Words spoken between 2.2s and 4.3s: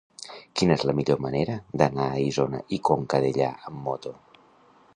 Isona i Conca Dellà amb moto?